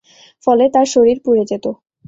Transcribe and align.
ফলে 0.47 0.65
তার 0.73 0.87
শরীর 0.93 1.17
পুড়ে 1.25 1.43
যেত। 1.51 1.65